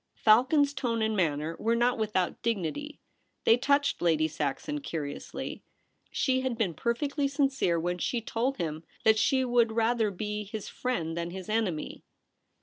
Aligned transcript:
Falcon's 0.15 0.73
tone 0.73 1.03
and 1.03 1.15
manner 1.15 1.55
were 1.59 1.75
not 1.75 1.95
without 1.95 2.41
dignity. 2.41 2.99
They 3.43 3.55
touched 3.55 4.01
Lady 4.01 4.27
Saxon 4.27 4.81
curi 4.81 5.15
ously. 5.15 5.61
She 6.09 6.41
had 6.41 6.57
been 6.57 6.73
perfectly 6.73 7.27
sincere 7.27 7.79
when 7.79 7.99
she 7.99 8.19
told 8.19 8.57
him 8.57 8.83
that 9.03 9.19
she 9.19 9.43
Vv'ould 9.43 9.69
rather 9.73 10.09
be 10.09 10.43
his 10.45 10.67
friend 10.67 11.15
than 11.15 11.29
his 11.29 11.49
enemy. 11.49 12.01